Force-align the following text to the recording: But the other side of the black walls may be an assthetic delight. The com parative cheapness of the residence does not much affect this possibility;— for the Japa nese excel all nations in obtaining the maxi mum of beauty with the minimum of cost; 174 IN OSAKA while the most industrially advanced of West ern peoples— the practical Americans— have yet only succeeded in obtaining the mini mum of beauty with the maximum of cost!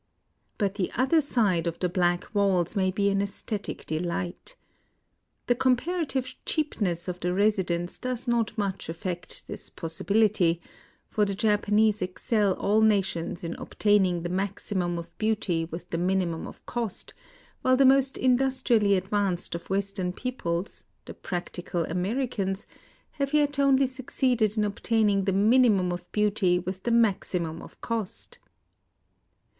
But 0.57 0.73
the 0.73 0.91
other 0.95 1.21
side 1.21 1.67
of 1.67 1.77
the 1.77 1.87
black 1.87 2.33
walls 2.33 2.75
may 2.75 2.89
be 2.89 3.11
an 3.11 3.19
assthetic 3.21 3.85
delight. 3.85 4.55
The 5.45 5.53
com 5.53 5.77
parative 5.77 6.33
cheapness 6.43 7.07
of 7.07 7.19
the 7.19 7.31
residence 7.35 7.99
does 7.99 8.27
not 8.27 8.57
much 8.57 8.89
affect 8.89 9.45
this 9.45 9.69
possibility;— 9.69 10.59
for 11.11 11.23
the 11.23 11.35
Japa 11.35 11.65
nese 11.67 12.01
excel 12.01 12.53
all 12.55 12.81
nations 12.81 13.43
in 13.43 13.53
obtaining 13.57 14.23
the 14.23 14.29
maxi 14.29 14.75
mum 14.75 14.97
of 14.97 15.15
beauty 15.19 15.65
with 15.65 15.91
the 15.91 15.99
minimum 15.99 16.47
of 16.47 16.65
cost; 16.65 17.13
174 17.61 17.67
IN 17.69 17.69
OSAKA 17.69 17.69
while 17.69 17.77
the 17.77 17.95
most 17.95 18.17
industrially 18.73 18.95
advanced 18.95 19.53
of 19.53 19.69
West 19.69 19.99
ern 19.99 20.13
peoples— 20.13 20.83
the 21.05 21.13
practical 21.13 21.85
Americans— 21.85 22.65
have 23.19 23.35
yet 23.35 23.59
only 23.59 23.85
succeeded 23.85 24.57
in 24.57 24.63
obtaining 24.63 25.25
the 25.25 25.31
mini 25.31 25.69
mum 25.69 25.91
of 25.93 26.11
beauty 26.11 26.57
with 26.57 26.81
the 26.81 26.89
maximum 26.91 27.61
of 27.61 27.79
cost! 27.81 28.39